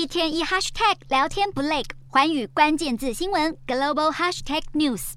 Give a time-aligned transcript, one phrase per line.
[0.00, 5.12] 一天一 hashtag 聊天不累，环宇关键字新闻 global hashtag news。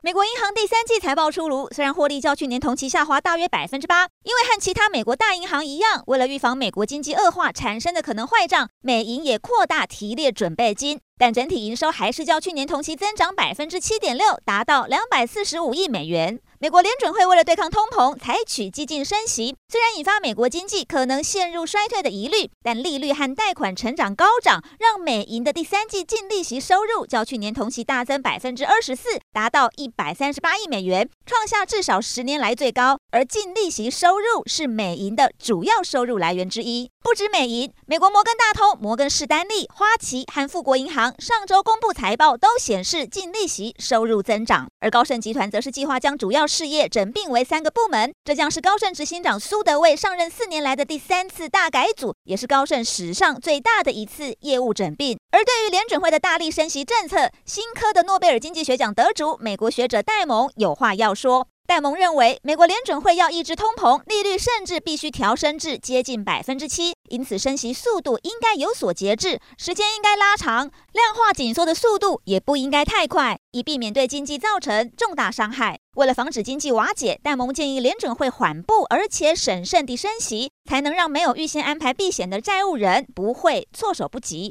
[0.00, 10.98] 美国银行第三季财报出炉，虽然获利较去年同期下滑大约百分之八，因为和其他美国大银行一样，为了预防美国经济恶化产生的可能坏账，美银也扩大提列准备金。
[11.22, 16.40] 但整体营收还是较去年同期增长百分之七点六，达到两百四十五亿美元。
[16.58, 32.98] 美国联准会为了对抗通膨，采取激进升息，虽然引发美国经济可能陷入衰退的疑虑，但利率和贷款成长高涨，让美银的第三季净利息收入较去年同期大增百分之二十四，达到一百三十八亿美元，创下至少十年来最高。
[33.12, 36.90] 而净利息收入是美银的主要收入来源之一。
[37.02, 44.68] 不止美银，美国摩根大通、摩根士丹利、花旗和富国银行上周公布财报，都显示净利息收入增长。
[44.78, 55.18] 而高盛集团则是计划将主要事业整并为三个部门，这将是高盛执行长苏德卫上任四年来的第三次大改组，也是高盛史上最大的一次业务整并。
[55.32, 61.48] 而对于联准会的大力升息政策，新科的诺贝尔经济学奖得主美国学者戴蒙有话要说。
[61.72, 75.78] 戴蒙认为，美国联准会要抑制通膨，利率甚至必须调升至接近百分之七，因此升息速度应该有所节制，时间应该拉长，量化紧缩的速度也不应该太快，以避免对经济造成重大伤害。
[75.96, 84.50] 为了防止经济瓦解，戴蒙建议联准会缓步而且审慎地升息，才能让没有预先安排避险的债务人不会措手不及。